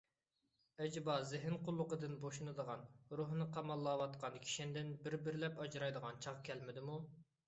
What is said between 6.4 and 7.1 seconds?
كەلمىدىمۇ؟